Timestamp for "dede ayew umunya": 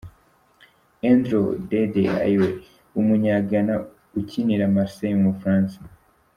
1.69-3.35